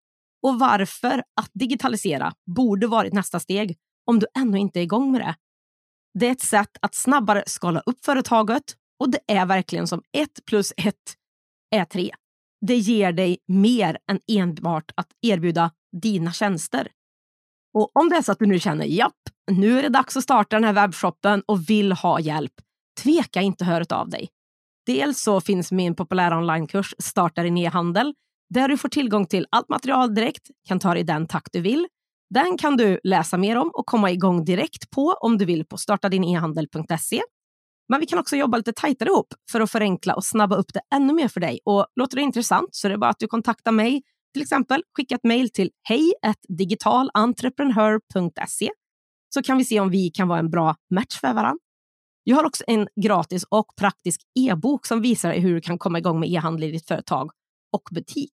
och 0.44 0.60
varför 0.60 1.24
att 1.42 1.50
digitalisera 1.54 2.34
borde 2.56 2.88
varit 2.88 3.14
nästa 3.14 3.40
steg 3.40 3.78
om 4.06 4.20
du 4.20 4.28
ännu 4.38 4.58
inte 4.58 4.80
är 4.80 4.84
igång 4.84 5.12
med 5.12 5.22
det. 5.22 5.36
Det 6.14 6.28
är 6.28 6.32
ett 6.32 6.42
sätt 6.42 6.78
att 6.82 6.96
snabbare 6.96 7.44
skala 7.46 7.80
upp 7.86 8.06
företaget 8.06 8.64
och 9.00 9.10
det 9.12 9.20
är 9.28 9.46
verkligen 9.46 9.88
som 9.88 10.02
ett 10.18 10.46
plus 10.46 10.74
ett 10.78 11.18
är 11.76 11.86
tre. 11.86 12.12
Det 12.68 12.78
ger 12.78 13.12
dig 13.12 13.38
mer 13.48 13.98
än 14.12 14.20
enbart 14.32 14.92
att 14.96 15.08
erbjuda 15.22 15.72
dina 16.02 16.32
tjänster. 16.32 16.88
Och 17.74 17.92
om 17.96 18.10
det 18.10 18.16
är 18.16 18.22
så 18.22 18.32
att 18.32 18.40
du 18.40 18.46
nu 18.46 18.60
känner 18.60 18.86
japp, 18.86 19.22
nu 19.52 19.80
är 19.80 19.84
det 19.84 19.90
dags 19.90 20.18
att 20.18 20.24
starta 20.24 20.56
den 20.56 20.64
här 20.64 20.74
webbshoppen 20.74 21.44
och 21.46 21.70
vill 21.70 21.92
ha 21.92 22.20
hjälp, 22.20 22.54
tveka 23.02 23.42
inte 23.42 23.66
höra 23.66 23.98
av 23.98 24.10
dig. 24.10 24.30
Dels 24.86 25.24
så 25.24 25.42
finns 25.42 25.72
min 25.72 25.96
populära 25.96 26.38
onlinekurs 26.38 26.96
Starta 26.98 27.44
din 27.44 27.58
e-handel 27.58 28.14
där 28.50 28.68
du 28.68 28.78
får 28.78 28.90
tillgång 28.90 29.26
till 29.26 29.48
allt 29.50 29.70
material 29.70 30.16
direkt, 30.16 30.48
kan 30.68 30.80
ta 30.80 30.94
det 30.94 31.00
i 31.00 31.04
den 31.04 31.28
takt 31.28 31.54
du 31.54 31.62
vill. 31.62 31.88
Den 32.34 32.58
kan 32.58 32.78
du 32.78 33.00
läsa 33.04 33.38
mer 33.38 33.56
om 33.56 33.72
och 33.74 33.86
komma 33.86 34.12
igång 34.12 34.46
direkt 34.46 34.90
på 34.90 35.18
om 35.22 35.38
du 35.38 35.46
vill 35.46 35.66
på 35.66 35.78
startadinehandel.se. 35.78 37.22
Men 37.90 38.00
vi 38.00 38.06
kan 38.06 38.20
också 38.20 38.36
jobba 38.36 38.58
lite 38.58 38.74
tajtare 38.74 39.10
ihop 39.10 39.28
för 39.52 39.62
att 39.62 39.72
förenkla 39.72 40.16
och 40.16 40.26
snabba 40.26 40.56
upp 40.56 40.74
det 40.74 40.82
ännu 40.96 41.14
mer 41.14 41.28
för 41.28 41.40
dig. 41.40 41.60
Och 41.66 41.88
låter 41.96 42.16
det 42.16 42.22
intressant 42.22 42.70
så 42.72 42.88
är 42.88 42.92
det 42.92 42.98
bara 42.98 43.10
att 43.10 43.20
du 43.20 43.28
kontaktar 43.28 43.72
mig. 43.72 44.02
Till 44.34 44.42
exempel 44.42 44.84
skicka 44.98 45.16
ett 45.16 45.24
mejl 45.24 45.50
till 45.50 45.72
hej 45.84 46.14
digitalentreprenör.se 46.50 48.70
så 49.34 49.44
kan 49.44 49.58
vi 49.58 49.66
se 49.66 49.80
om 49.80 49.90
vi 49.90 50.10
kan 50.10 50.28
vara 50.28 50.40
en 50.40 50.50
bra 50.50 50.76
match 50.96 51.20
för 51.22 51.34
varandra. 51.34 51.60
Jag 52.24 52.36
har 52.36 52.44
också 52.44 52.64
en 52.68 52.88
gratis 53.04 53.46
och 53.50 53.66
praktisk 53.78 54.22
e-bok 54.40 54.86
som 54.86 55.02
visar 55.02 55.34
hur 55.34 55.54
du 55.54 55.62
kan 55.62 55.78
komma 55.78 55.98
igång 55.98 56.20
med 56.20 56.30
e-handel 56.30 56.64
i 56.64 56.72
ditt 56.72 56.88
företag 56.88 57.32
och 57.74 57.84
butik. 57.92 58.34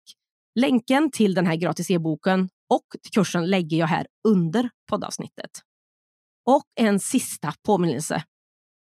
Länken 0.59 1.11
till 1.11 1.33
den 1.33 1.47
här 1.47 1.55
gratis 1.55 1.91
e-boken 1.91 2.49
och 2.69 3.01
till 3.01 3.11
kursen 3.11 3.49
lägger 3.49 3.77
jag 3.77 3.87
här 3.87 4.07
under 4.27 4.69
poddavsnittet. 4.89 5.51
Och 6.45 6.63
en 6.75 6.99
sista 6.99 7.53
påminnelse. 7.65 8.23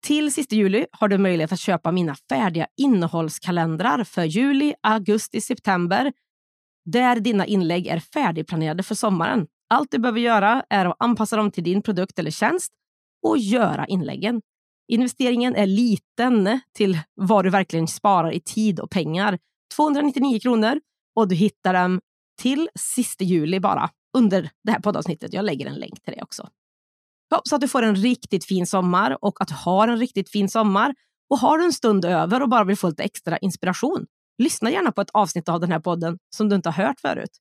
Till 0.05 0.33
sista 0.33 0.55
juli 0.55 0.85
har 0.91 1.07
du 1.07 1.17
möjlighet 1.17 1.51
att 1.51 1.59
köpa 1.59 1.91
mina 1.91 2.15
färdiga 2.29 2.67
innehållskalendrar 2.77 4.03
för 4.03 4.23
juli, 4.23 4.73
augusti, 4.81 5.41
september. 5.41 6.13
där 6.85 7.19
dina 7.19 7.45
inlägg 7.45 7.87
är 7.87 7.99
färdigplanerade 7.99 8.83
för 8.83 8.95
sommaren. 8.95 9.47
Allt 9.69 9.91
du 9.91 9.99
behöver 9.99 10.19
göra 10.19 10.63
är 10.69 10.85
att 10.85 10.95
anpassa 10.99 11.35
dem 11.35 11.51
till 11.51 11.63
din 11.63 11.81
produkt 11.81 12.19
eller 12.19 12.31
tjänst 12.31 12.73
och 13.25 13.37
göra 13.37 13.85
inläggen. 13.85 14.41
Investeringen 14.87 15.55
är 15.55 15.65
liten 15.65 16.59
till 16.75 16.99
vad 17.15 17.45
du 17.45 17.49
verkligen 17.49 17.87
sparar 17.87 18.31
i 18.31 18.39
tid 18.39 18.79
och 18.79 18.91
pengar. 18.91 19.39
299 19.75 20.39
kronor 20.39 20.79
och 21.15 21.27
du 21.27 21.35
hittar 21.35 21.73
dem 21.73 22.01
till 22.41 22.69
sista 22.75 23.23
juli 23.23 23.59
bara 23.59 23.89
under 24.17 24.49
det 24.63 24.71
här 24.71 24.79
poddavsnittet. 24.79 25.33
Jag 25.33 25.45
lägger 25.45 25.65
en 25.65 25.75
länk 25.75 26.01
till 26.01 26.13
det 26.13 26.23
också. 26.23 26.49
Så 27.43 27.55
att 27.55 27.61
du 27.61 27.67
får 27.67 27.81
en 27.81 27.95
riktigt 27.95 28.45
fin 28.45 28.67
sommar 28.67 29.17
och 29.21 29.41
att 29.41 29.47
du 29.47 29.53
har 29.53 29.87
en 29.87 29.97
riktigt 29.97 30.29
fin 30.29 30.49
sommar. 30.49 30.95
Och 31.29 31.39
har 31.39 31.57
du 31.57 31.65
en 31.65 31.73
stund 31.73 32.05
över 32.05 32.41
och 32.41 32.49
bara 32.49 32.63
vill 32.63 32.77
få 32.77 32.89
lite 32.89 33.03
extra 33.03 33.37
inspiration, 33.37 34.05
lyssna 34.37 34.71
gärna 34.71 34.91
på 34.91 35.01
ett 35.01 35.09
avsnitt 35.13 35.49
av 35.49 35.59
den 35.59 35.71
här 35.71 35.79
podden 35.79 36.17
som 36.35 36.49
du 36.49 36.55
inte 36.55 36.69
har 36.69 36.85
hört 36.85 36.99
förut. 36.99 37.37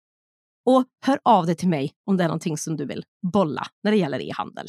Och 0.67 0.85
hör 1.07 1.19
av 1.25 1.47
dig 1.47 1.55
till 1.55 1.69
mig 1.69 1.93
om 2.07 2.17
det 2.17 2.25
är 2.25 2.29
någonting 2.29 2.59
som 2.59 2.77
du 2.77 2.87
vill 2.87 3.05
bolla 3.33 3.67
när 3.83 3.91
det 3.91 3.97
gäller 3.97 4.21
e-handel. 4.21 4.69